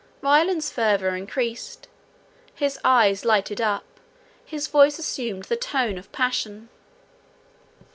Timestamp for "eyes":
2.83-3.23